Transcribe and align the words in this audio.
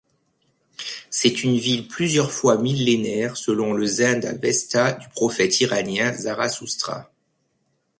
C'est 1.11 1.43
une 1.43 1.57
ville 1.57 1.87
plusieurs 1.87 2.31
fois 2.31 2.57
millénaire 2.57 3.37
selon 3.37 3.73
le 3.73 3.85
Zend 3.85 4.25
Avesta 4.25 4.93
du 4.93 5.07
prophète 5.09 5.59
iranien 5.61 6.11
Zarathoustra. 6.11 7.11